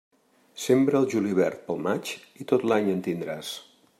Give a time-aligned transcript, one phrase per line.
[0.61, 2.15] Sembra el julivert pel maig
[2.45, 3.55] i tot l'any en tindràs.